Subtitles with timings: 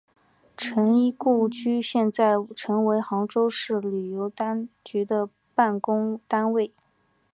[0.57, 4.31] 陈仪故居现在成为杭州市旅游
[4.83, 6.73] 局的办公单位。